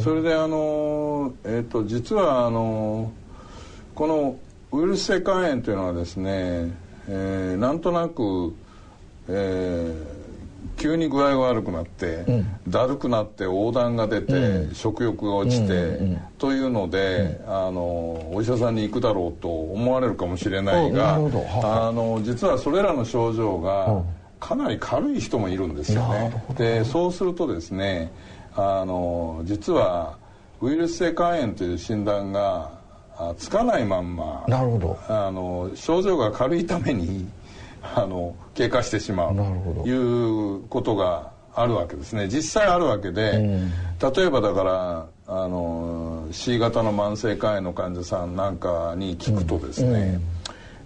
[0.00, 3.12] それであの、えーと、実はあの
[3.94, 4.36] この
[4.72, 6.72] ウイルス性肝炎というのはですね、
[7.08, 8.54] えー、なんとなく、
[9.28, 21.18] えー、急に具合が悪くなって、うん、だるくなって横断が出て、うん、食欲が落ちて、うんうん、というので、あのお医者さんに行くだろうと思われるかもしれないがあ
[21.92, 24.02] の実はそれらの症状が
[24.40, 26.44] かなり軽い人もいるんですよね。
[26.56, 28.10] でそうするとですね
[28.56, 30.16] あの実は
[30.60, 32.70] ウイルス性肝炎という診断が
[33.36, 34.98] つかないまんまなるほど。
[35.08, 37.28] あの症状が軽いために
[37.82, 39.36] あの経過してしまう。
[39.36, 42.28] ということがあるわけですね。
[42.28, 43.70] 実際あるわけで、うん、
[44.14, 49.96] 例えばだからあの C 型の慢性肝炎の患者さんなんかに聞くとですね、うん。
[49.96, 50.22] うん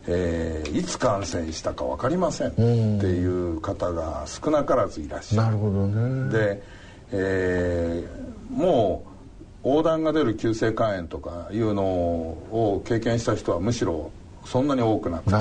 [0.08, 5.46] えー、いつ感染したか分かりませんっていう方が少なからずいらっしゃる。
[5.46, 6.33] なるほどね。
[6.33, 6.62] で
[7.12, 9.05] えー、も
[9.64, 14.11] う横断が出る急性肝炎とかいうのを経験した人はむしろ
[14.44, 15.36] そんなに多くなくて。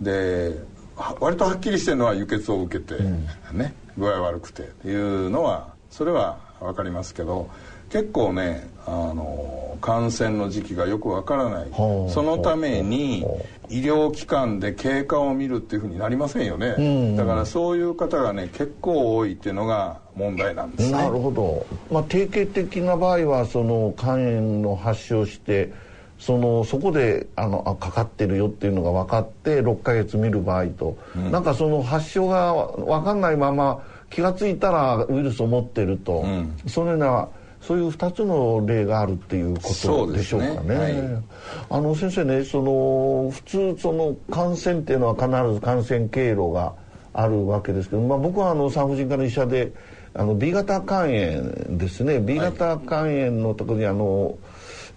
[0.00, 0.78] で
[1.20, 7.48] 割とはっきりしてるのは輸血を受けて、うん、ね具合悪くてっていうのはそれは分かりますけど
[7.90, 11.68] 結構ねあの感染の時期がよくわからない。
[11.74, 13.24] そのために
[13.70, 20.92] 医療機関で経過を見るっていうふうになりませんよね、うん、だからそういう方がね結構多いっていうのが問題なんですね。
[20.92, 25.72] なるほど、まあ、定型的な場合はその肝炎の発症して
[26.18, 37.28] そのそこであのあかかってるよっていうのが分かって6ヶ月見る場合と、うん、なんかその発症が分かんないまま気が付いたらウイルスを持ってると、うん、そのような
[37.68, 40.74] そういう2つの例があるっていうことでしょうかね。
[40.74, 40.74] ね。
[40.74, 41.22] はい、
[41.68, 46.72] あの先生ねその普通その感染っていうのは必ず感染経路が
[47.12, 49.74] あるわけですけど、まあ、僕はあの産婦人科の医者で
[50.14, 52.20] あの B 型肝炎ですね。
[52.20, 54.38] B 型肝炎のところにあの、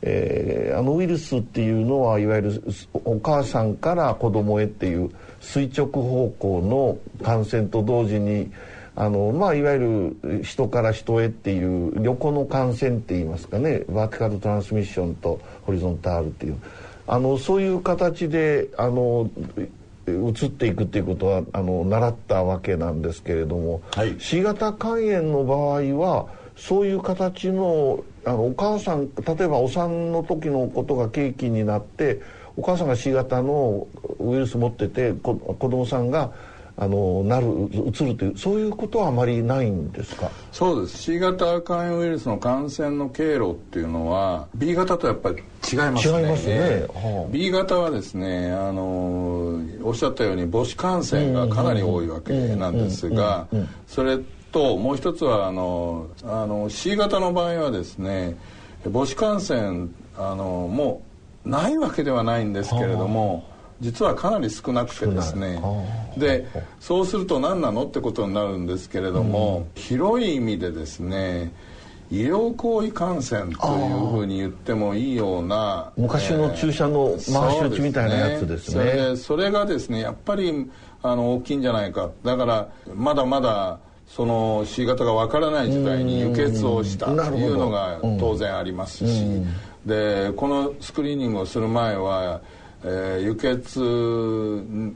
[0.01, 2.63] えー、あのウイルスっていうのはいわゆる
[3.03, 5.11] お母さんから子供へっていう
[5.41, 8.49] 垂直方向の感染と同時に
[8.95, 13.83] あのまあいわゆる人から人へっていう横の感染って言いますかね。
[13.89, 16.57] バーティカルトランスミッションとホリゾンタールっていう。
[17.07, 19.29] あのそういう形であの
[20.07, 32.21] 移っていくっていうことはあの習ったわけなんですけれども、はい、C 型肝炎の場合はそういう形のあのお母さん例えばお産の時のことが契機になって
[32.55, 33.87] お母さんが C 型の
[34.19, 36.31] ウイルス持ってて子供さんが
[36.77, 40.31] あのなるうつるというそういうことはあまりないんですか？
[40.51, 40.97] そうです。
[40.97, 45.43] C 型肝炎ウイルスの感染の経路っていうのは B 型とやっぱり違い
[45.91, 46.19] ますね。
[46.19, 53.47] 違いますね、はあ、B 型はですねあのおっしゃったように母子感染がかなり多いわけなんですが
[53.87, 54.17] それ
[54.51, 58.37] ともう一つはあのあの C 型の場合はですね
[58.91, 61.03] 母子感染あのも
[61.45, 63.50] うないわけではないんですけれども、はあ
[63.81, 65.61] 実はかなり少なくてですね。
[66.15, 66.45] で
[66.79, 71.51] そうすると何なのってことになるんですけれども、うん、広い意味でですね
[72.11, 80.69] 医療行為感染というふうに言ってもいいような昔の注射の回し打ちみたいなやつですね、ね、それがですねやっぱり
[81.01, 82.11] あの大きいんじゃないか。
[82.23, 89.41] だからまだまだその C 型がわからない時代に輸血をしたというのが当然ありますし、
[89.85, 92.41] でこのスクリーニングをする前は
[92.83, 93.79] えー、輸血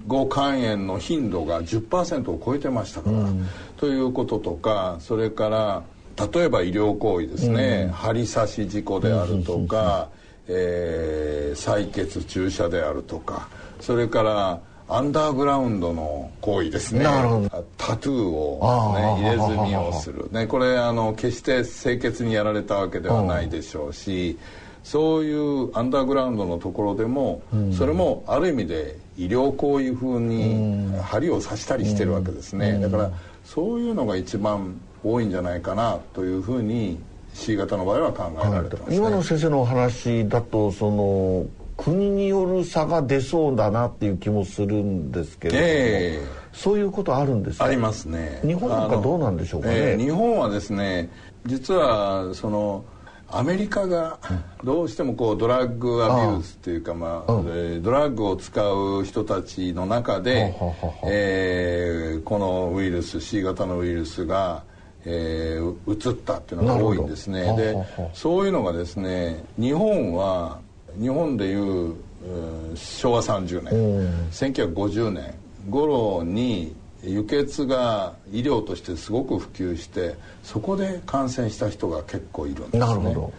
[0.07, 3.47] 後肝炎の頻度が10%を超えてましたから、うん、
[3.77, 5.83] ということとかそれから
[6.33, 10.09] 例えば医療行為ですね、うん、針刺し事故であるとか、
[10.47, 13.47] えー、採血注射であるとか。
[13.79, 17.03] それからアンダーグラウンドの行為ですね。
[17.77, 24.37] タトゥーを、ね、入れ墨をする、ね、これあの決して清潔にやられたわけではないでしょうし、
[24.85, 33.11] そういうアンダーグラウンドのところでも、うん、それもある意味で医療行為風に針を刺したりしてるわけですね、うん、だから
[33.43, 36.99] そういうのが一番多いんじゃないかなというふうに
[37.33, 41.47] C 型の場合は考えられてます、ね、今の先生のお話だとその
[41.77, 48.39] 国による差が出そうだなっていう気もするんですけれども、えー、そういうことあるんですかありますね。
[48.45, 51.09] 日本なんかどうなんでしょうかね、えー、日本はですね
[51.47, 52.85] 実はその
[53.37, 54.17] アメリカが
[54.63, 57.31] どうしてもこうドラッグアビュースっていうか、まあ、
[57.81, 60.55] ドラッグを使う人たちの中で、
[61.03, 64.63] えー、このウイルス C 型のウイルスが、
[65.03, 67.55] えー、移ったっていうのが多いんですね。
[67.57, 67.75] で
[68.13, 70.59] そういうのがですね日本は
[70.97, 71.93] 日本でいう、
[72.73, 75.35] 昭和30年1950年
[75.69, 76.73] 頃に
[77.05, 82.79] 輸血が医療としてすごく普及してそこで感染した人が結構いるんですね。
[82.79, 83.33] なるほど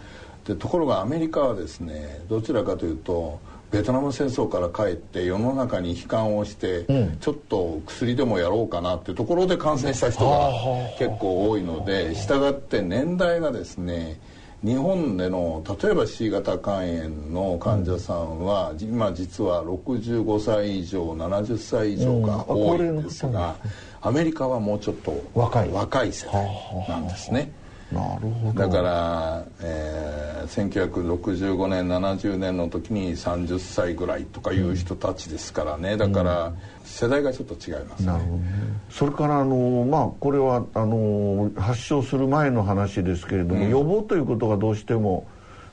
[0.45, 10.49] でところがアメリカはですねどちらかというとベトナム戦争から帰って世の中に悲観をして、うん、ちょっと薬でもやろうかなっていうところで感染した人が
[10.97, 14.19] 結構多いので従って年代がですね
[14.63, 23.55] 日本での例えば C 型肝炎の患者さんは、うん、今実は65歳以上70歳以上が多いんですが、
[24.01, 25.69] アメリカはもうちょっと若い。
[25.69, 26.49] 若い世代
[26.89, 27.51] なんですね。
[27.91, 28.59] なるほど。
[28.59, 36.53] だから、えー、1965年70年の時に30歳ぐらいとかいう人たちですからね、だから
[36.83, 38.13] 世代がちょっと違いますね。
[38.89, 45.25] それからあのまあこれはあの発症する前の話ですけれども、うん、予防ということがどうしても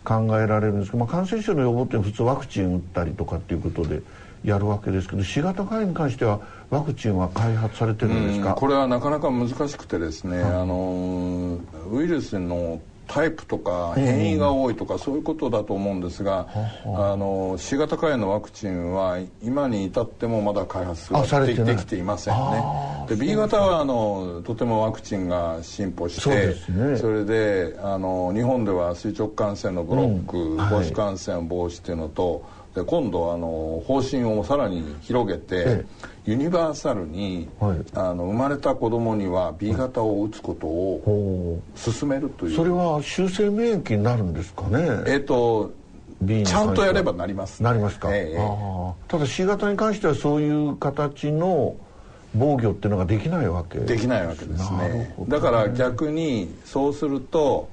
[0.05, 4.03] 考えられるんですけど、まあ、感染症の予防って普通ワクチン打ったりとかっていうことで
[4.45, 6.41] やるわけですけど C 型肝炎に関しては
[6.75, 8.55] ワクチンは開発されてるんですか？
[8.55, 11.59] これはなかなか難しくてですね、はい、あの
[11.91, 16.49] ウイルスのタイプとか変異が多いとかそういうことだと思うんですが、
[16.87, 22.65] あの C 型肝炎のワクチンは今に至ってもまだ開発がでできていませんね。
[23.09, 35.85] で B 型はあのとてもワクチンが進歩してそ,、ね、それであの日本では垂直感染のブロック、母子感染防止っていうのとで今度あの方針をさらに広げて、え
[36.27, 44.81] え、ユニバーサルに、はい、あの生まれた子供には B 型を打つことを進めるという、それは修正免疫になるんですかね？
[45.07, 45.73] えっ、ー、と
[46.27, 48.39] ちゃんとやればなります、ね、なりますか、ええ、
[49.09, 51.77] ただ C 型に関してはそういう形の
[52.35, 57.69] 防御っていうのができないわけできないわけですね、ね、だから逆にそうすると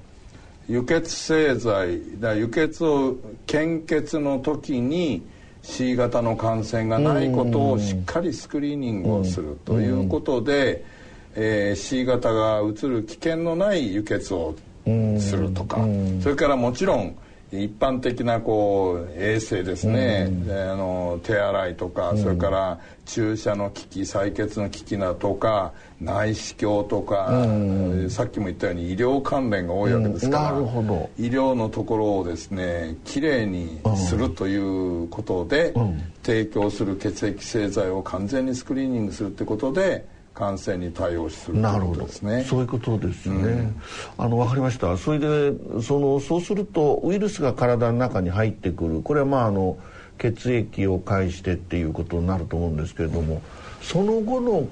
[0.71, 5.21] 輸血製剤だ輸血を献血の時に
[5.63, 10.85] C 型の感染がないことをしっかりスクリーニングをするということで、
[11.35, 14.55] えー、C 型がうつる危険のない輸血を
[15.19, 15.85] するとか。
[16.23, 17.17] それからもちろん
[17.51, 27.47] 一般的なこう衛生ですね、うん、あの手洗いとか、うん、それから注射の機器採血の機器だとか内視鏡とか、う
[28.05, 30.51] ん、さっきも言ったように医療関連が多いわけですから、
[31.17, 35.73] 医療のところをですねきれいにするということで、
[36.23, 42.43] 提供する血液製剤を完全にスクリーニングするってことで感染に対応するなるほどですね。
[42.43, 43.81] そういうことですね、うん、
[44.17, 44.97] あの分かりました。
[44.97, 49.01] それでそのそうするとウイルスが体の中に入ってくる。
[49.01, 49.77] これはまああの
[50.17, 53.41] 血液を介してっていうことになると思うんですけれども、うん、
[53.81, 54.67] その後の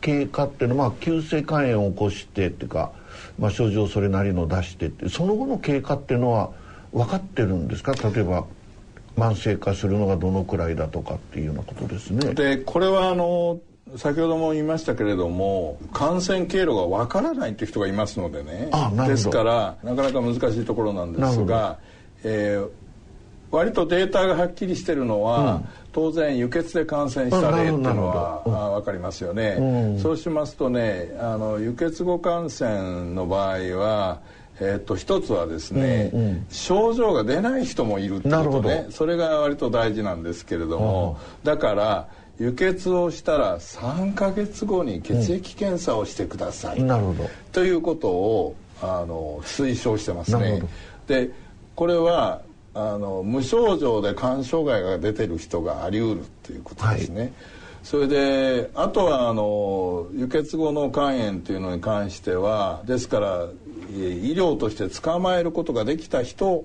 [0.00, 2.92] 経過っていうのは、まあ、急性肝炎を起こしてっていうか、
[3.38, 6.50] まあ、症状それなりの出してってその後の経過っていうのは
[6.92, 7.92] 分かってるんですか？
[7.94, 8.44] 例えば
[9.16, 12.34] 慢性化するのがどのくらいだとかっていうようなことですね。
[12.34, 13.60] でこれはあの
[13.96, 18.70] 先ほども言いましたけれども感染経路がわからないという人がいますのでね。
[19.06, 21.78] ですからなかなか難しいところなんですが、
[22.24, 22.70] えー、
[23.50, 34.20] 割とデータがはっきりしてるのは、うん、当然輸血で感染した例っていうのは、うん、分かりますよね、うん、そうしますとねあの輸血後感染の場合は
[34.60, 38.86] えー、と一つはですね、うんうん、症状が出ない人もいるってことね。
[38.90, 42.08] それが割と大事なんですけれども、だから
[42.42, 47.30] 輸血をしたら3か月後に血液検査をしてください、うん、なるほど。
[47.52, 50.60] ということをあの推奨してますね。
[51.06, 51.30] で
[51.76, 52.42] これは
[52.74, 57.20] あの無症状で肝障害が出てる人があり得るということですね。
[57.20, 57.32] はい、
[57.84, 63.46] それであとはあの輸血後の肝炎というのに関してはですから
[63.92, 66.64] 医療として捕まえることができた人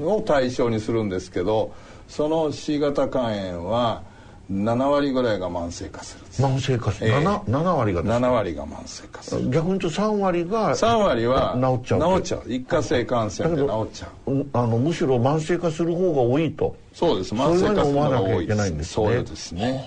[0.00, 1.72] を対象にするんですけど、
[2.08, 4.02] その C 型肝炎は
[4.50, 9.50] 7割ぐらいが慢性化する慢性化する、えー、7, 7割がです7割が慢性化する。
[9.50, 12.00] 逆に言うと3割が3割は治っちゃう。
[12.00, 12.42] 治っちゃう。
[12.52, 14.46] 一過性感染で治っちゃう。
[14.54, 16.74] あのむしろ慢性化する方が多いと。
[16.94, 17.34] そうです。
[17.34, 19.84] 慢性化する方が多いです、そうですね。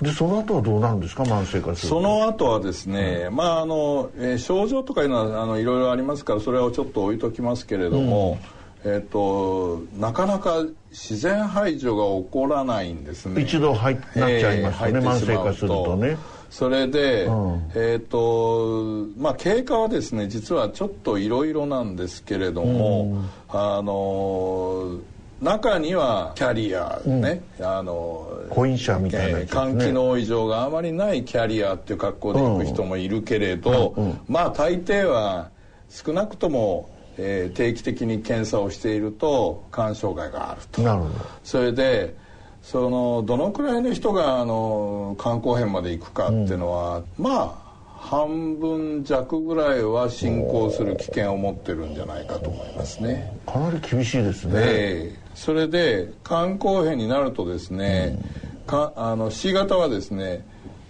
[0.00, 1.24] でその後はどうなるんですか？
[1.24, 13.42] 慢性化するその後はですね、うん、まああの、えー、症状とかいうのはあのいろいろありますからそれをちょっと置いときますけれども、うんえっと、なかなか自然排除が起こらないんですね。
[13.42, 16.16] 一度入なっちゃいますね、えー、慢性化するとね。
[16.50, 24.98] それで、うん、えっ、とまあ経過はですね実はちょっといろいろなんですけれども、うん、あの
[25.40, 33.94] 中にはキャリアね、うん、あの婚姻者みたいな、ね、肝機能異常があまりないキャリアっていう格好で行く人もいるけれど、
[34.26, 35.50] まあ大抵は
[35.88, 40.82] 少なくともえー、定期的に検査をしていると肝障害があると。
[40.82, 41.14] なるほど。
[41.44, 42.16] それで
[42.62, 53.38] そのどのくらいの人があの肝硬変まで行くかっていうのは、うん、まあ半分弱ぐらいは進行する危険を持ってるんじゃないかと思いますね。
[53.46, 54.52] かなり厳しいですね。
[54.56, 58.18] えー、それで肝硬変になるとですね、
[58.62, 60.44] うん、かあの C 型はですね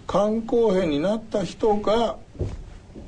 [0.07, 2.17] 肝硬変になった人が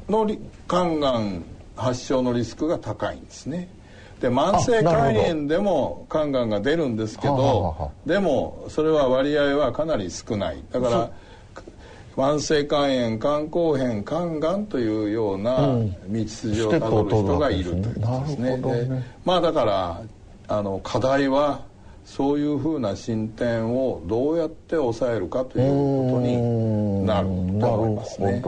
[0.09, 0.29] の
[0.67, 1.43] 肝がん
[1.75, 3.69] 発症のリスクが高いんですね。
[4.19, 10.63] で慢性肝炎でも肝がんが出るんですけどでもそれは割合はかなり少ない。
[10.71, 11.11] だから
[12.15, 15.57] 慢性肝炎肝硬変肝がんというような
[16.07, 18.57] 道筋をたどる人がいるということですね。
[18.57, 19.03] ね。
[19.25, 20.01] まあだから
[20.47, 21.61] あの課題は
[22.05, 25.69] そういうふうな進展をどうやって抑えるかという
[26.11, 28.41] ことになると思いますね。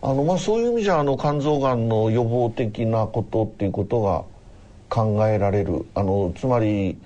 [0.00, 4.24] あのまあ、そういう意味じゃあの肝臓がんの予防的なことっていうことが
[4.88, 5.86] 考えられる。
[5.94, 6.98] あのつまり、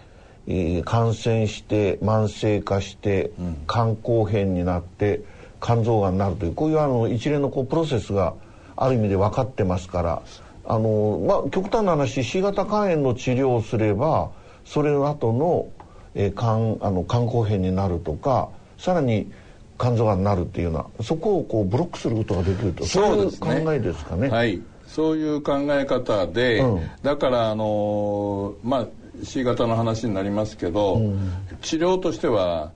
[0.46, 3.30] えー、感染して慢性化して
[3.68, 5.20] 肝硬変になって
[5.60, 8.34] 肝臓がんになるというこういうあの一連のこうプロセスが
[8.76, 10.22] ある意味で分かってますから。
[10.68, 14.30] あの、まあ、極端な話 C 型肝炎の治療をすれば
[14.64, 15.68] それの後の、
[16.14, 19.30] えー、肝あの肝硬変になるとかさらに
[19.78, 24.28] 肝臓がんになるっていうようなそこをこうブロックすることができるとそういう考えですかね。
[24.28, 24.60] はい。
[24.86, 28.86] そういう考え方で、うん、だからあのまあ
[29.24, 32.72] C 型の話になりますけど、うん、治療としては、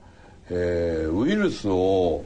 [0.49, 2.25] えー、ウイルスを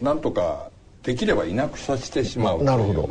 [0.00, 0.70] なんとか
[1.02, 2.64] できればいなくさせてしまう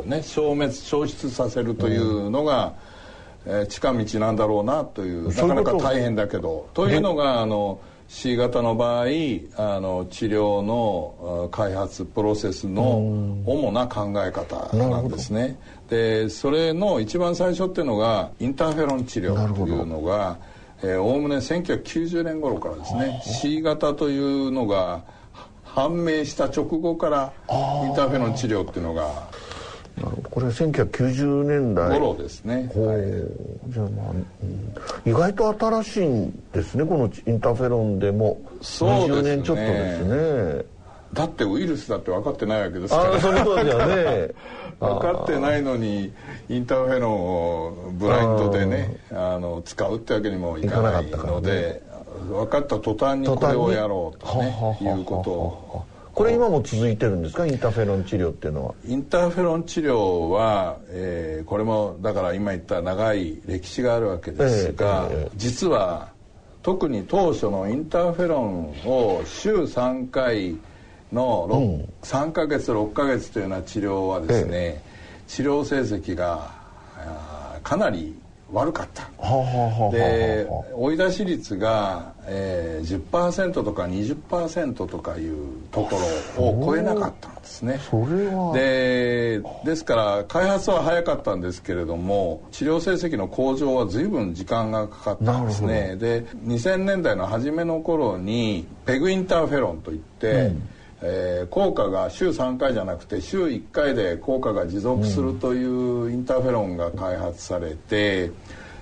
[0.04, 2.74] うね消滅消失させるというのが、
[3.46, 6.68] うん、えー、近道なんだろうなというなかなか大変だけど。
[6.74, 9.04] というのがあの C 型の場合
[9.56, 12.98] あの治療の開発プロセスの
[13.44, 15.58] 主な考え方なんですね。
[15.88, 20.38] でそれの一番最初っていうのがインターフェロン治療というのが
[20.82, 23.22] おおむね1990年頃からですね。
[23.24, 25.02] C 型というのが
[25.64, 29.28] 判明した直後からインターフェロン治療っていうのが
[30.02, 31.98] これ1990年代。
[31.98, 38.38] 頃ですね、はい、じゃあまあ、うん、意外と新しいんですねこのインターフェロンでも。
[38.60, 40.64] そうです、ね、20年ちょっとですね。
[41.14, 43.20] だってウイルスだって分かってないわけですから。
[43.20, 44.30] そういうことですよね。
[44.78, 46.12] 分かってないのに
[46.50, 51.82] インターフェロンをブラインドでねあの使うってわけにもいかないので、
[52.28, 55.84] 分かった途端にこれをやろうとねいうことを
[56.16, 57.46] これ今も続いてるんですか？
[57.46, 58.74] インターフェロン治療っていうのは。
[58.86, 66.08] インターフェロン治療は、えー、これもだから今言った長い歴史があるわけですが、えーえー、実は
[66.62, 70.56] 特に当初のインターフェロンを週3回
[71.12, 76.50] の、うん、3ヶ月6ヶ月というような治療はですね、えー、治療成績が
[77.62, 78.18] かなり
[78.52, 79.10] 悪かった。
[79.90, 85.36] で追い出し率が、えー、10%とか20%とかいう
[85.72, 85.96] とこ
[86.36, 87.80] ろを超えなかったんですね。
[88.54, 95.96] でですから開発は早かったんですけれども治療成績の向上は随分時間がかかったんですね。
[95.96, 100.68] で2000年代の初めの頃にペグインターフェロンといって、うん
[101.02, 108.30] えー、効果が週3回じゃなくて週1回で効果が持続するというインターフェロンが開発されて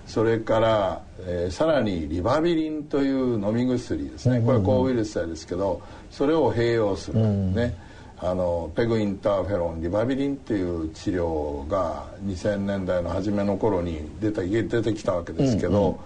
[0.07, 4.41] それから、えー、さらにリバビリンという飲み薬ですね。
[4.41, 5.81] これは抗ウイルス剤ですけど
[6.11, 7.21] それを併用する。
[7.21, 7.75] ね。
[8.19, 16.01] あのペグインターフェロンリバビリンっていう治療が2000年代の初めの頃に出た出てきたわけですけど、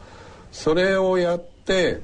[0.50, 2.00] それをやって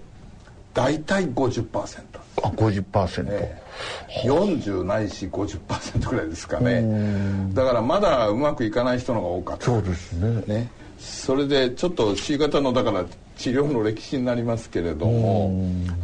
[0.72, 2.13] 大体50%。
[2.44, 3.62] あ50%、え。
[4.24, 6.84] ー、40ないし50%ぐらいですかね。
[7.52, 9.64] だからまだうまくいかない人の方が多かった。
[9.64, 10.42] そうですね。
[10.46, 10.70] ね。
[10.98, 13.04] それでちょっと C 型のだから
[13.36, 15.52] 治療の歴史になりますけれども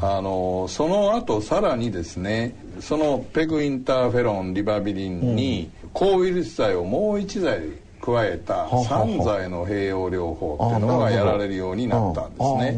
[0.00, 7.60] あのその後さらにですねそのペグインターフェロンリバビリンに抗ウイルス剤をもう一剤
[8.00, 12.76] 加えた3剤の併用療法っていうのがやられるようになったんですね。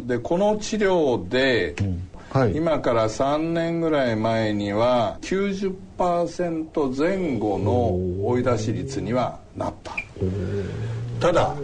[0.00, 9.92] でこの治療で、うんはい、今から3年ぐらい前には90%前後の追い出し率にはなった。
[11.20, 11.54] ただ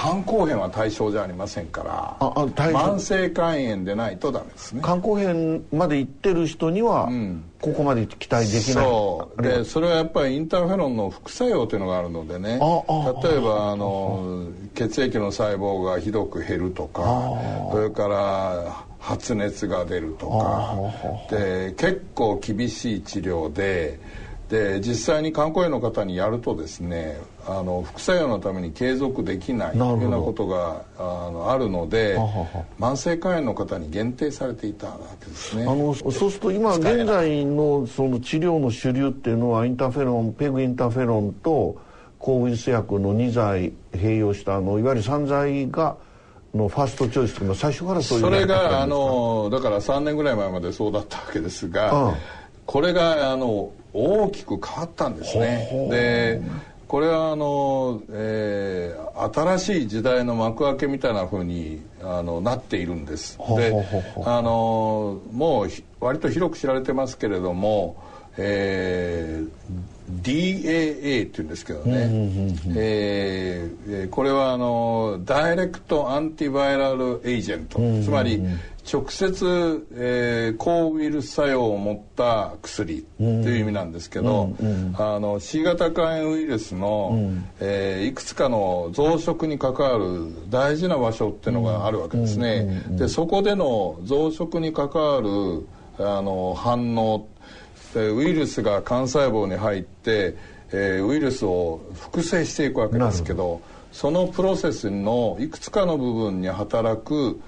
[0.00, 4.80] 肝硬変は対象じゃありませんからああ慢性肝炎でないとダメですね。
[4.84, 7.10] 肝硬変まで行ってる人には、
[7.60, 8.84] ここまで期待できない。
[8.84, 9.42] そう。
[9.42, 12.50] でそれはやっぱりインターフェロンの副作用というのがあるのでね。
[12.50, 17.02] 例えばあの血液の細胞がひどく減るとか
[17.72, 20.76] それから発熱が出るとか。
[21.30, 23.98] で結構厳しい治療で
[24.48, 32.18] で実際に肝硬変の方にやるとですねあの副作用のために継続できないというようなことがあのあるので
[32.78, 35.62] 慢性肝炎の方に限定されていたわけですね。
[35.62, 41.80] あのそうすると今現在のその治療の主流っていうのはインターフェロンペグインターフェロンと
[42.18, 45.96] 抗ウイルス薬の2剤併用したあのいわゆる3剤が
[46.54, 52.14] のファーストチョイスというのは最初からそういうそれがあのだから3年ぐらい前までそうだったわけですが、
[52.66, 55.88] これがあの大きく変わったんですね。
[55.90, 56.42] で
[56.88, 63.36] これはあの、えー、新しい時代の幕開けみたいなふうにあのなっているんです。
[63.56, 63.72] で
[64.24, 65.68] あのもう
[66.00, 68.02] 割と広く知られてますけれども、
[68.38, 69.48] えー、
[70.10, 72.08] DAA っていうんですけどね、
[72.76, 78.42] えー、これはあのダイレクトアンティバイラルエージェント、つまり
[78.90, 84.56] 直接、えー、抗ウイルス作用を持った薬という意味なんですけど、
[84.96, 92.82] あの C 型肝炎ウイルスの、うん、えー、いくつかの増殖に関わる大事な場所っていうのがあるわけですね。
[92.92, 95.66] でそこでの増殖に関わる
[95.98, 97.26] あの反応
[97.96, 100.36] ウイルスが幹細胞に入って、
[100.72, 103.60] えー、ウイルスを複製していくわけですけど
[103.92, 107.40] そのプロセスのいくつかの部分に働く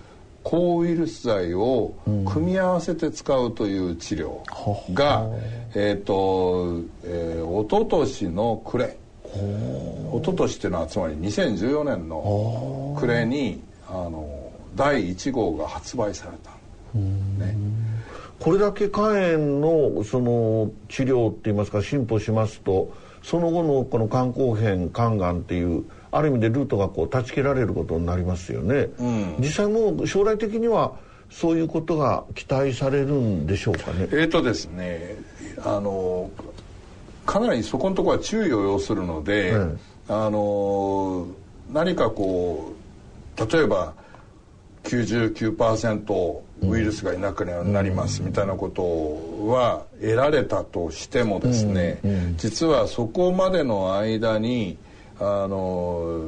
[0.42, 1.94] 抗ウイルス剤を
[2.32, 5.28] 組み合わせて使うという治療が、う。
[5.28, 8.96] ん、えっ、ー、と、えー、一昨年の暮れ。
[9.32, 16.50] 一昨年っていうのはつまり2014年の暮れにあの第1号が発売された、
[16.94, 17.54] ね、
[18.40, 22.92] これだけ肝炎のその治療っていいますか進歩しますと
[23.22, 30.96] その後のこの肝硬変肝がんっていうある意味でルートがこう断ち切られることになりますよね、うん、実際もう将来的には
[31.30, 34.00] そういうことが期待されるんでしょうかね。
[34.00, 35.16] えっ、ー、とですね
[35.62, 36.28] あの
[37.24, 41.28] かなりそこのところは注意を要するので、うん、あの
[41.72, 42.72] 何かこ
[43.38, 43.94] う例えば
[44.82, 52.00] 99%ウイルスがいなくなりますみたいなことは得られたとしてもですね、
[52.36, 54.76] 実はそこまでの間に
[55.18, 56.22] あの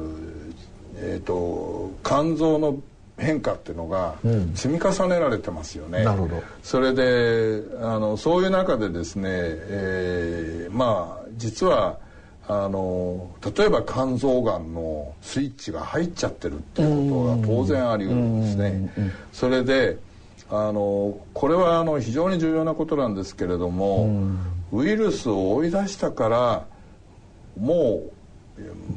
[0.97, 2.79] えっ、ー、と肝臓の
[3.17, 4.15] 変化っていうのが
[4.55, 5.99] 積み重ねられてますよね。
[5.99, 6.43] うん、なるほど。
[6.63, 11.99] それであのそういう中でですね、えー、まあ実は
[12.47, 19.13] あの例えば肝臓がんのスイッチが入っちゃってるっていうことが当然あり得るんですね。
[19.31, 19.97] それで
[20.55, 24.07] あのこれはあの非常に重要なことなんですけれども、
[24.71, 26.65] ウイルスを追い出したから
[27.59, 28.13] もう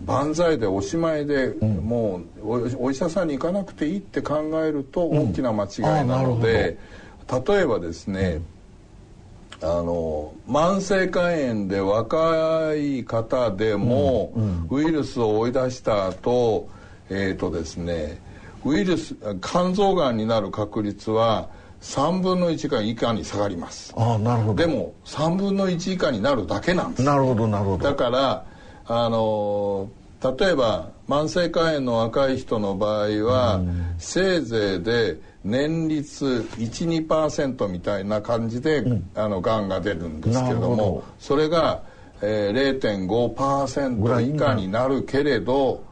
[0.04, 6.76] 万歳でおしまいで、うん、もうお医者さんに行かなくていいって考えると大きな間違いなので、
[7.26, 8.42] うん、例えばですね、
[9.62, 14.34] あの慢性肝炎で若い方でも、
[14.68, 16.68] ウイルスを追い出した後
[17.08, 18.20] えっ、ー、とですね
[18.66, 21.48] ウイルス肝臓がんになる確率は
[21.80, 23.94] 3分の1か以下に下がります。
[23.96, 24.54] あなるほど。
[24.54, 27.02] でも3分の1以下になるだけなんです。
[27.02, 27.84] なるほどなるほど。
[27.84, 28.44] だから
[28.86, 29.88] あの
[30.22, 41.82] 例えば慢性肝炎の若い人の場合は、うん、せいぜいで年率12%みたいな感じで、うん、あのがんが出るんですけれどもそれが、
[42.22, 45.84] えー、0.5%以下になるけれど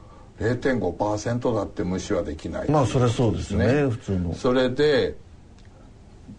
[0.44, 4.34] 0.5%だって無視はできない、まあそれそうですね普通の。
[4.34, 5.16] それで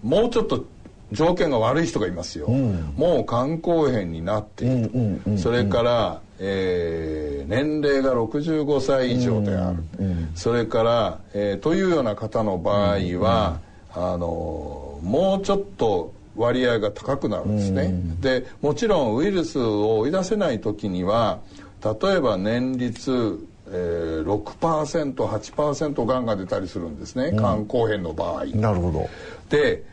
[0.03, 0.65] もうちょっと
[1.11, 9.83] 条件が悪い人がいますよ、うん、もう肝硬変になっている、うんうん、それから、えー、年齢が65歳以上である、
[10.35, 13.59] それから、えー、というような方の場合は、
[13.93, 21.39] あのもうちょっと割合が高くなるんですね、でもちろんウイルスを追い出せない時には
[21.83, 28.45] 例えば年率えー、6%8% がんが出たりするんですね、肝硬変の場合。
[28.45, 29.09] なるほど
[29.49, 29.83] で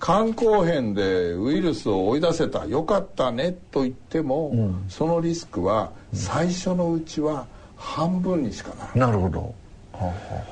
[0.00, 8.98] 肝硬変でウイルスを追い出せたよかったねと言っても、うん、そのリスクは最初のうちは半分にしかならない。
[8.98, 9.54] なるほど。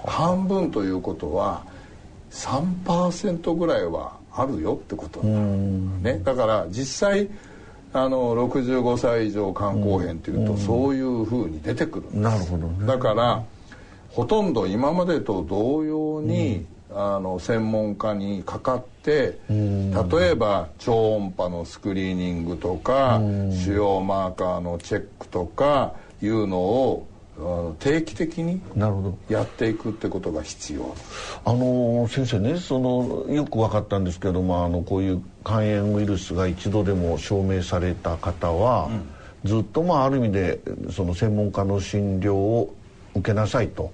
[0.04, 1.64] 半分ということは
[2.30, 5.32] 3%ぐらいはあるよってことに
[6.02, 7.28] なる、ね、だから実際
[7.92, 12.16] あの65歳以上肝硬変っていうと、そういうふうに出てくるんです。
[12.18, 13.42] なるほど、ね、だから
[14.10, 23.20] ほとんど今までと同様に、あの専門家にかかって例えば超音波のスクリーニングとか
[23.52, 27.06] 腫瘍マーカーのチェックとかいうのを
[27.78, 28.60] 定期的に
[29.28, 30.94] やっていくってことが必要。
[31.44, 38.88] あの先生ねそのよく分かったんですけどもあのこういう肝炎ウイルスが一度でも証明された方は、
[39.44, 42.74] うん、ずっとまあある意味でその専門家の診療を
[43.14, 43.92] 受けなさいと。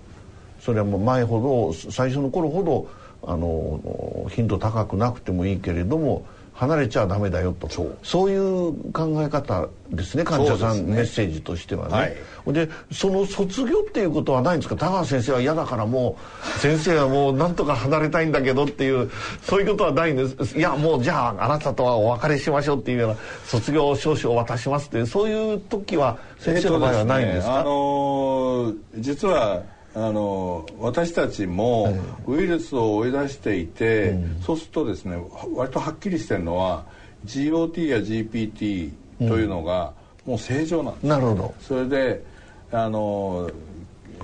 [0.60, 2.88] それはもう前ほど最初の頃ほど
[3.26, 7.68] あの頻度高くなくてもいいけれども離れちゃダメだよと。
[8.02, 8.30] そう。
[8.30, 11.94] いう考え方ですね患者さん、ね、メッセージとしてはね。
[11.94, 14.76] はい、でその卒業っていうことはないんですか？
[14.76, 16.16] 田川先生は嫌だからも
[16.56, 19.10] う 先生はもうなんとか離れたいんだけどっていう
[19.42, 20.56] そういうことはないんです。
[20.56, 29.62] いやもうじゃああなたとはお別れしましょうっていうような卒業証書を渡しますっていうそういう時は先生の場合はないんですか、えーね、あのー、実は
[29.96, 35.16] あの私たちもウイルスを追い出していて、うん、そうするとですね
[35.54, 36.84] 割とはっきりしてるのは
[37.24, 39.92] GOT や GPT というのが
[40.26, 41.54] もう正常なんです、うん、なるほど。
[41.60, 42.24] それで
[42.72, 43.48] あの、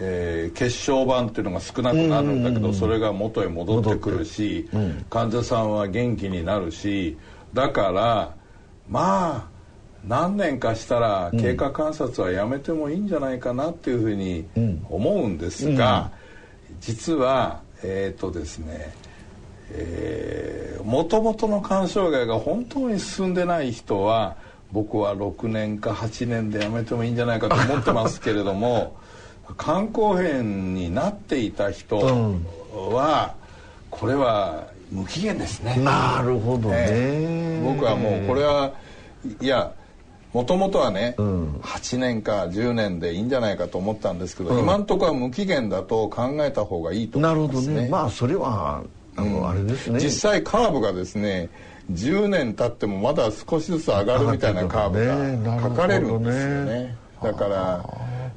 [0.01, 7.17] えー、血小板っていうのが少なくなるんだけど、それが元へ戻ってくるし、うん、患者さんは元気になるし
[7.55, 8.35] だから
[8.89, 9.60] まあ
[10.07, 14.47] 何年かしたら経過観察はやめてもいいんじゃないかなっていうふうに
[14.89, 16.11] 思うんですが、
[16.81, 18.93] 実はえっ、ー、とですね
[20.85, 24.37] もともとの肝障害が本当に進んでない人は
[24.73, 28.97] 僕は6年か8年でやめてもいいんじゃないかと思ってますけれども
[29.59, 33.35] 肝硬変になっていた人は、
[33.91, 35.77] これは無期限ですね。
[35.77, 38.73] なるほどね、えー、僕はもうこれは
[39.41, 39.73] いや
[40.33, 47.75] もともとはね、うん、8年か10年でいいんじゃないかと思ったんですけど、うん、今んとこは無期限だと考えた方がいいと思いますね。
[47.75, 47.88] なるほどね。
[47.88, 48.83] まあそれは
[49.16, 49.99] あの、うん、あれですね。
[49.99, 51.51] 実際カーブがですね、
[51.93, 56.64] 10年経ってもまだ少しずつ上がるみたいなカーブが書かれるんですよね。
[56.85, 57.85] ねだから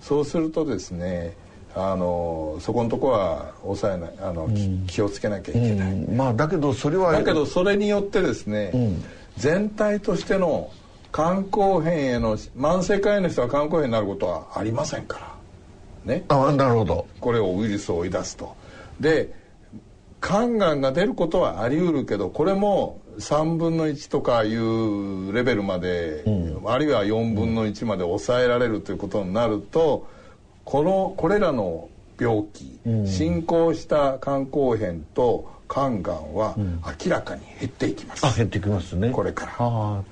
[0.02, 1.36] そうするとですね。
[1.76, 8.72] あのそこのとこは抑えないあの、うん、気をつけなきゃいけない、まあだけどそれはだけどそれによってですね、
[9.38, 10.70] 全体としての
[11.14, 16.14] 肝硬変への慢性肝炎の人は肝硬変になることはありませんから。
[16.14, 16.26] ね。
[16.28, 17.08] あなるほど。
[17.20, 18.56] これをウイルスを追い出すと。
[19.00, 19.34] で
[20.22, 30.08] 肝がんが出ることはあり得るけどこれも3分の1とかいうレベルまで、うん、あるいは4分の1まで抑えられるということになると
[30.64, 36.56] このこれらの病気、うん、進行した肝硬変と肝がんは
[37.04, 39.10] 明らかに減っていきます、うん、あ減ってきますね。
[39.10, 39.54] これから。
[39.58, 40.04] あ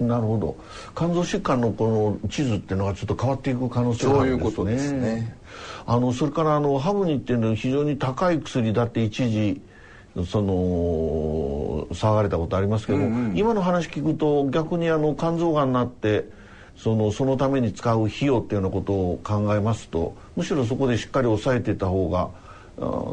[0.00, 0.56] あなるほど。
[0.94, 4.54] 肝臓疾患のこの地図っていうのがちょっと変わっていく可能性があるんですね。
[4.54, 5.36] そういうことですね。
[5.86, 9.62] あのそれからあのハブニっていうのは非常に高い薬だって一時
[10.26, 16.28] その騒がれたことありますけども、うんうん、今の話聞くと逆にあの肝臓がんになって
[16.76, 22.30] そのそのために使う費用っていうようなことを考えますとむしろそこでしっかり抑えていた方が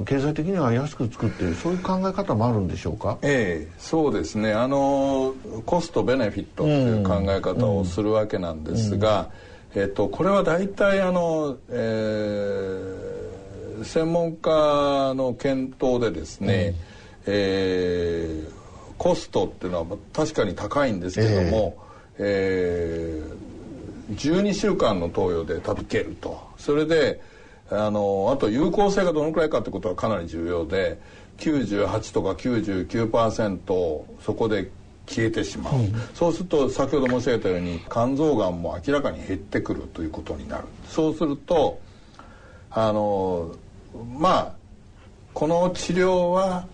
[0.05, 3.17] 経済的には安く作っているそういう考え方もあるんでしょうか？
[3.21, 4.51] ええそうですね。
[4.51, 5.33] あの
[5.65, 9.29] コストベネフィットという考え方をするわけなんですが、
[9.73, 9.81] うん。
[9.81, 16.75] うん、えっと、これは大体あの、えー、専門家の検討でですね、
[17.25, 18.51] うん、えー、
[18.97, 21.77] コストっていうのは確かに高いんですけども、
[22.17, 23.25] えー、
[24.11, 26.37] えー、12週間の投与で食べけると。
[26.57, 27.21] それで
[27.73, 30.99] あのあと有効性がどのくらいかってことはかなり重要で
[31.37, 34.69] 98とか99%そこで
[35.07, 40.65] 消えてしまう、うん、そうすると先ほど申し上げたように肝臓がんも明らかに減ってくるということになる。
[40.87, 41.79] そうすると
[42.69, 43.55] あの
[44.17, 44.53] まあ
[45.33, 46.67] この治療は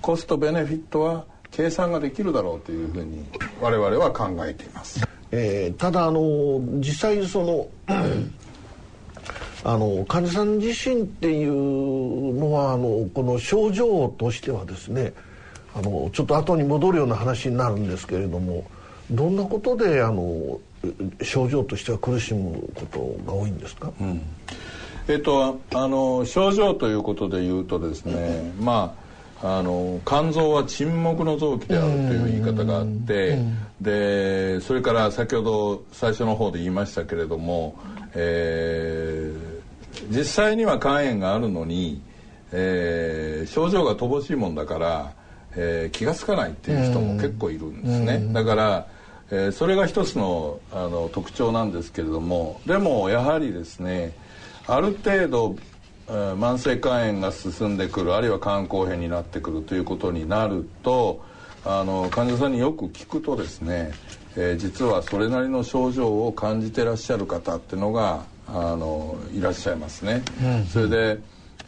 [0.00, 3.24] コストベネフィットは計算ができるだろうというふうに
[3.60, 5.00] 我々は考えています。
[5.32, 7.68] えー、ただあの実際その
[9.64, 15.12] あの患者さん自身っていうのはあのこの症状としてはですね
[15.74, 18.64] あのちょっと後に戻るような話になるんですけれども
[19.10, 20.60] どんなことであの
[21.22, 24.22] 症状としては苦しむことが多いんですか、うん、
[25.08, 29.09] えっとあの症状ということで言うとですね、まあ
[29.42, 33.38] あの肝臓は沈黙の臓器であるという言い方があって、
[33.80, 37.78] でそれから先ほど最初の方で言いましたけれども、
[38.14, 42.02] えー、実際には肝炎があるのに、
[42.52, 45.12] えー、症状が乏しいもんだから、
[45.56, 48.86] えー、気が付かないっていう人も結構いるんですね、うん、だから、
[49.30, 54.12] えー、それが一つのあの特徴なんですけれどもでもやはりですね
[54.66, 55.69] ある程度、えー、
[56.10, 61.24] 慢性肝炎が進んでくるあるいは肝硬変になってくるということになると
[61.64, 63.92] あの患者さんによく聞くとですね、
[64.36, 70.22] えー、実はそれなりの症状を感じてらっしゃる方っていうのがあのいらっしゃいますね、
[70.72, 71.18] それで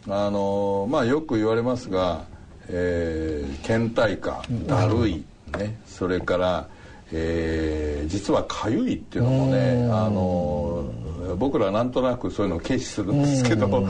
[0.09, 2.25] あのまあよく言われますが、
[2.67, 5.23] えー、倦怠感だるい、
[5.57, 6.67] ね、それから
[7.15, 10.91] えー、実はかゆいっていうのもねあの
[11.37, 13.87] 僕らなんとなくそういうのを軽視するんですけど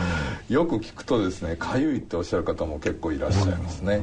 [0.49, 4.01] よく聞くとですねかゆいっておっしゃる方も結構いらっしゃいますね。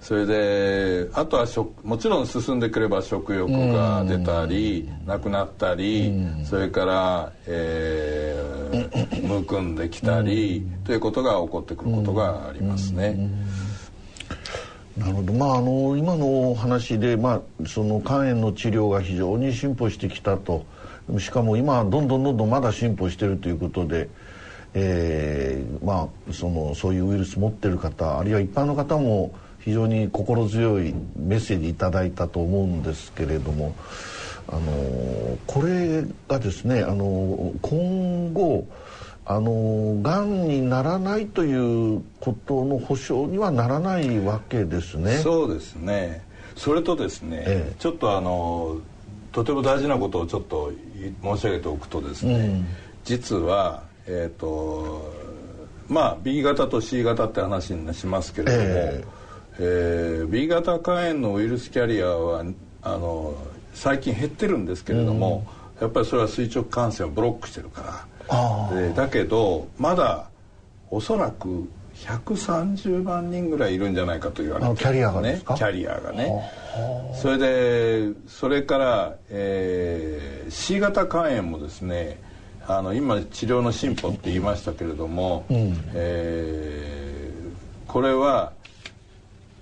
[0.00, 1.46] それであとは
[1.84, 6.12] もちろん進んでくれば食欲が出たりなくなったり
[6.44, 13.16] それから、えー、 むくんできたりということが起こってくることがありますね。
[14.96, 15.32] なるほど。
[15.32, 20.64] まああの今の話で、まあ、その肝炎の治療が非常に進歩してきたと。
[21.18, 24.08] しかも今どんどんどんどんまだ進歩してるということで、
[24.74, 33.74] えー、まあそのそういうウイルス持ってる方あるいは一般の方も非常に心強いメッセージいただいたと思うんですけれども
[34.48, 38.66] あのこれがですねあの今後
[39.34, 45.18] あのがんにならないということの保証にはならないわけですね。
[45.18, 46.22] そうですね。
[46.56, 48.78] それとですね、ええ、ちょっとあの
[49.32, 50.70] とても大事なことをちょっと
[51.22, 52.66] 申し上げておくとですね、うん、
[53.04, 55.10] 実はえっ、ー、と
[55.88, 59.04] まあ B 型と C 型って話にしますけれども、え
[59.58, 62.44] えー、B 型肝炎のウイルスキャリアは
[62.82, 63.34] あの
[63.72, 68.11] 最近減ってるんですけれども、うん、やっぱりそれは垂直感染をブロックしてるから。
[68.72, 70.28] でだけどまだ
[70.90, 76.50] おそらく130万人ぐらいいるんじゃないかと言われてる、ね、キャリアがねキャリアがね。
[77.14, 82.20] それでそれから、えー、C 型肝炎もですね
[82.66, 88.52] あの今治療の進歩って言いましたけれども、うん、えー、これは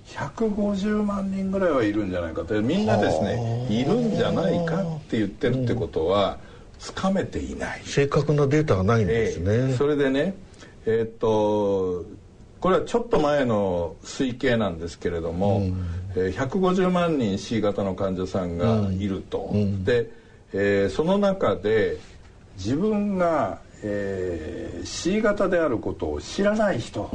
[0.06, 2.60] 150万人ぐらいはいるんじゃないかと。
[2.62, 6.49] みんなですねいるんじゃないかって言ってるってことは、うん
[6.80, 7.82] つかめていない。
[7.84, 10.34] 正確なデータがないんですね、えー、それでね
[10.86, 12.06] えー、っと
[12.60, 20.10] これはちょっと前の推計なんですけれども、うん、えー、150万人 C 型の患者さんがいると、うん、で、
[20.52, 21.98] えー、その中で
[22.56, 27.10] 自分が、えー、C 型であることを知らない人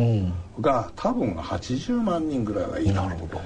[0.59, 2.93] が、多分80万人ぐらいはいる。
[2.95, 3.41] なるほど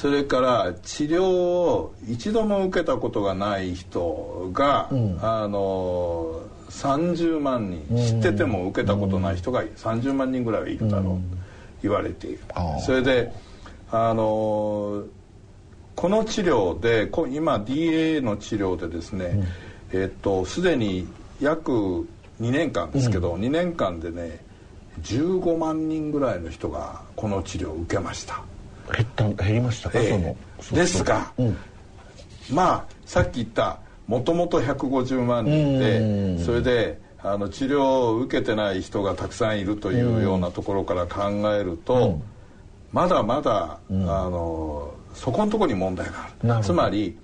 [0.00, 7.84] それから治療を一度も受けたことがない人が、うん、あの30万人。
[7.98, 11.20] 知ってても受けたことない人が30万人ぐらいはいるだろうと
[11.82, 12.38] 言われている。
[12.82, 13.30] それで
[13.90, 15.04] あの
[15.96, 19.46] この治療で今 DA の治療でですね、
[19.92, 21.06] うん、えっとすでに
[21.42, 21.72] 約
[22.40, 24.40] 2年間ですけど、うん、2年間でね
[25.02, 28.42] 15万人ぐらいの人がこの治療を受けました。
[28.90, 31.56] 減った減りましたか、えー、そのですが、うん、
[32.50, 42.18] まあさっき言ったもともと150万人でそれであの治療を受けてない人がたくさんいるというようなところから考えると、
[42.92, 46.64] まだまだ、あのそこのところに問題がある。
[46.64, 47.16] つまり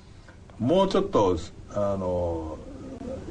[0.59, 1.38] もうちょっと
[1.70, 2.59] あの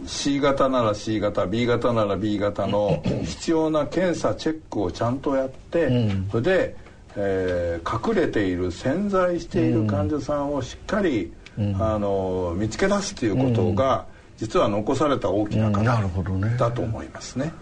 [0.06, 5.90] C 型なら C 型 B 型なら B 型の必要な検査チェックをちゃんとやって、
[6.32, 6.76] それで
[7.18, 14.06] えー、隠れている潜在している患者さんをしっかり、うん、あの見つけ出すということが、
[14.38, 16.04] 実は残された大きな課題
[16.58, 17.54] だと思いますね。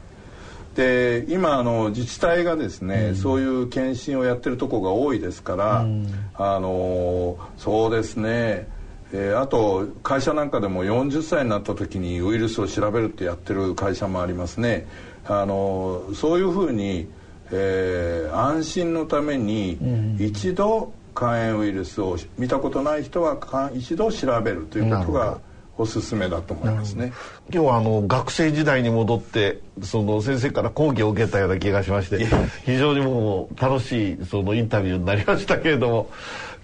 [0.76, 8.68] で今あの自治体がですね、うん、そういう検診をやってるとこが多いですから、うん、あのそうですね、
[9.12, 14.88] えー、あと会社なんかでも40歳になった時にウイルスを調べるってやってる会社もありますね。
[15.26, 17.08] あのそういうふうに
[17.56, 19.78] えー、安心のために
[20.20, 23.38] 一度肝炎ウイルスを見たことない人は
[23.76, 25.38] 一度調べるということが
[25.78, 27.14] おすすめだと思いますね。
[27.52, 32.28] 今日はあの学生時代に戻ってその先生から講義を受けたような気がしまして
[32.66, 36.10] 非常にもう楽しいそのインタビューになりましたけれども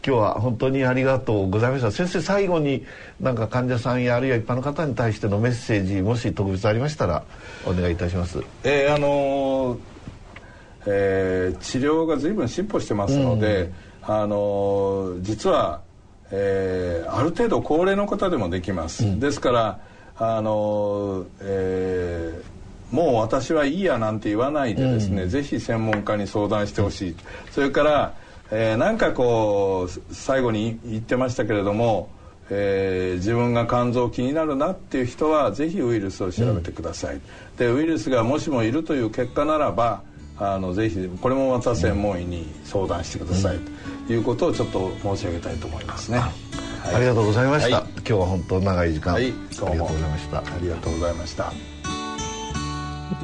[0.05, 1.91] 今日は本当にありがとうございました。
[1.91, 2.85] 先生最後に
[3.19, 7.23] なんか患者さんやあるいは一般の方に対してのメッセージもし特別ありましたら
[7.65, 8.41] お願いいたします。
[8.63, 9.98] えー、あのー
[10.85, 13.71] えー、治療が随分進歩してますので、
[14.07, 15.81] うん、あの実は、
[16.31, 19.79] えー、ある程度高齢の方でもできます、うん、ですから
[20.17, 27.15] あの、えー、もう私はいいやなんて言わないでですね、うん、ぜひ専門家に相談してほしい。
[27.51, 28.13] それから、
[28.51, 32.09] えー、なんかこう最後に言ってましたけれども
[32.51, 37.21] えー、自分が肝臓気になるなっていう人はぜひウイルスを調べてください、うん、
[37.57, 40.01] でウイルスがもしもいるという結果ならば
[40.39, 43.59] あのぜひこれもまた専門医に相談してください、
[44.07, 46.31] ということをちょっと申し上げたいと思いますね、は
[46.91, 50.37] い、ありがとうございました、はい、今日は本当長い時間、はい、ありがとうございました。
[50.39, 51.53] ありがとうございました。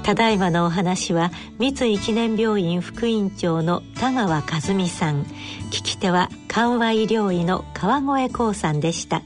[0.04, 4.44] ただいまのお話は三井記念病院副院長の田川和
[4.78, 5.24] 美さん。
[5.72, 9.24] 聞き手は緩和医療医の川越光さんでした。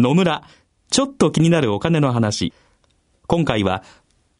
[0.00, 0.42] 野村
[0.90, 2.52] ちょっと気になるお金の話。
[3.28, 3.84] 今回は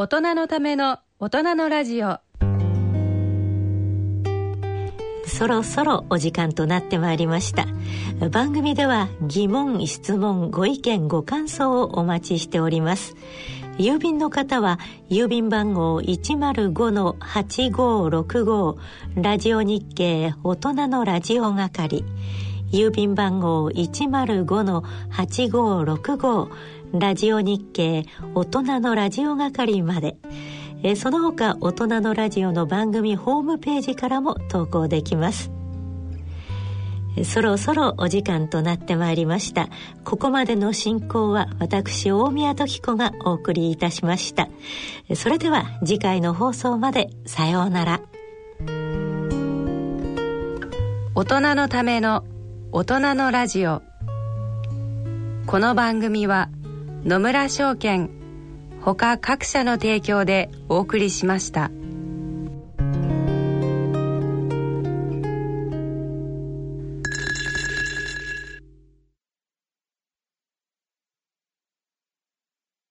[0.00, 2.20] 大人のための大人のラジオ。
[5.26, 7.66] そろそろお時間となってまいりました。
[8.28, 13.16] 番組では疑問質問ご意見ご感想をお待ちしております。
[13.78, 14.78] 郵便の方は
[15.10, 18.76] 郵便番号105-8565
[19.16, 22.04] ラジオ日経大人のラジオ係。
[22.70, 26.50] 郵便番号105-8565
[26.94, 30.16] ラジオ日経大人のラジオ係まで。
[30.82, 35.50] えその他大人のラジオの番組ホームページからも投稿できます。
[37.24, 39.68] そろそろお時間となってまいりました。
[40.04, 44.48] ここまでの進行は私大宮時子がお送りいたしました。
[45.14, 47.10] それでは次回の放送まで。
[47.26, 48.00] さようなら。
[51.14, 52.24] 大人のための
[52.72, 53.82] 大人のラジオ。
[55.46, 56.50] この番組は
[57.04, 58.10] 野村証券
[58.80, 61.70] ほか各社の提供でお送りしました。